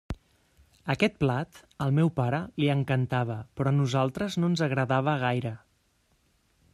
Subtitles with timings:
[0.93, 5.53] Aquest plat, al meu pare, li encantava, però a nosaltres no ens agradava gaire.